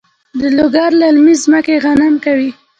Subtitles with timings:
[0.39, 2.49] د لوګر للمي ځمکې غنم کوي؟